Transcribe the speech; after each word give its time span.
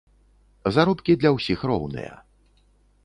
Заробкі 0.77 1.17
для 1.23 1.33
ўсіх 1.37 1.59
роўныя. 1.73 2.13